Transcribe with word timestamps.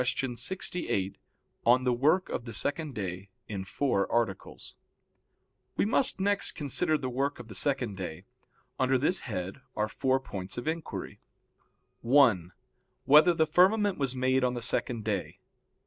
_______________________QUESTION 0.03 0.35
68 0.35 1.19
ON 1.63 1.83
THE 1.83 1.93
WORK 1.93 2.27
OF 2.29 2.45
THE 2.45 2.53
SECOND 2.53 2.95
DAY 2.95 3.29
(In 3.47 3.63
Four 3.63 4.11
Articles) 4.11 4.73
We 5.77 5.85
must 5.85 6.19
next 6.19 6.53
consider 6.53 6.97
the 6.97 7.07
work 7.07 7.37
of 7.37 7.49
the 7.49 7.53
second 7.53 7.97
day. 7.97 8.25
Under 8.79 8.97
this 8.97 9.19
head 9.19 9.57
there 9.57 9.61
are 9.83 9.87
four 9.87 10.19
points 10.19 10.57
of 10.57 10.67
inquiry: 10.67 11.19
(1) 12.01 12.51
Whether 13.05 13.35
the 13.35 13.45
firmament 13.45 13.99
was 13.99 14.15
made 14.15 14.43
on 14.43 14.55
the 14.55 14.63
second 14.63 15.03
day? 15.03 15.37